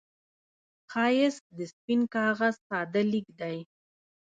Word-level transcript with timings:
ښایست 0.91 1.43
د 1.57 1.59
سپين 1.71 2.01
کاغذ 2.13 2.55
ساده 2.67 3.01
لیک 3.11 3.27
دی 3.39 3.57